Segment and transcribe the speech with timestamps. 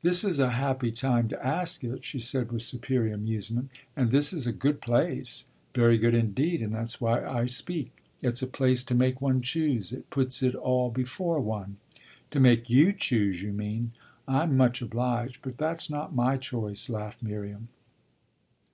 [0.00, 3.68] "This is a happy time to ask it!" she said with superior amusement.
[3.94, 5.44] "And this is a good place!"
[5.74, 7.92] "Very good indeed, and that's why I speak:
[8.22, 11.76] it's a place to make one choose it puts it all before one."
[12.30, 13.92] "To make you choose, you mean.
[14.26, 17.68] I'm much obliged, but that's not my choice," laughed Miriam.